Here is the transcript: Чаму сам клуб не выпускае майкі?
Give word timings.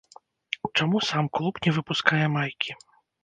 Чаму 0.77 1.01
сам 1.09 1.29
клуб 1.37 1.61
не 1.67 1.71
выпускае 1.77 2.25
майкі? 2.37 2.77